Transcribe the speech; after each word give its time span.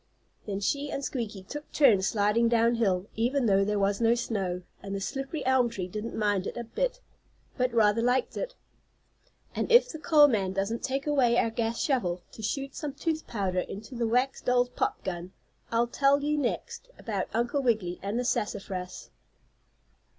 Then 0.47 0.61
she 0.61 0.89
and 0.89 1.05
Squeaky 1.05 1.43
took 1.43 1.71
turns 1.71 2.07
sliding 2.07 2.49
down 2.49 2.73
hill, 2.73 3.05
even 3.15 3.45
though 3.45 3.63
there 3.63 3.77
was 3.77 4.01
no 4.01 4.15
snow, 4.15 4.63
and 4.81 4.95
the 4.95 4.99
slippery 4.99 5.45
elm 5.45 5.69
tree 5.69 5.87
didn't 5.87 6.17
mind 6.17 6.47
it 6.47 6.57
a 6.57 6.63
bit, 6.63 7.01
but 7.55 7.71
rather 7.71 8.01
liked 8.01 8.35
it. 8.35 8.55
And 9.53 9.71
if 9.71 9.89
the 9.89 9.99
coal 9.99 10.27
man 10.27 10.53
doesn't 10.53 10.81
take 10.81 11.05
away 11.05 11.37
our 11.37 11.51
gas 11.51 11.79
shovel 11.79 12.23
to 12.31 12.41
shoot 12.41 12.73
some 12.73 12.95
tooth 12.95 13.27
powder 13.27 13.59
into 13.59 13.93
the 13.93 14.07
wax 14.07 14.41
doll's 14.41 14.69
pop 14.69 15.03
gun, 15.03 15.33
I'll 15.71 15.85
tell 15.85 16.23
you 16.23 16.35
next 16.35 16.89
about 16.97 17.27
Uncle 17.31 17.61
Wiggily 17.61 17.99
and 18.01 18.17
the 18.17 18.25
sassafras. 18.25 19.11